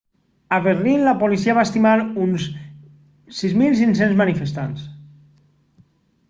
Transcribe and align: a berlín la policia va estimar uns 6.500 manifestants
a 0.55 0.57
berlín 0.67 1.01
la 1.07 1.11
policia 1.23 1.53
va 1.57 1.65
estimar 1.67 1.91
uns 2.23 2.47
6.500 3.41 4.17
manifestants 4.23 4.89